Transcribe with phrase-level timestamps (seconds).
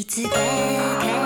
[0.00, 1.23] いつか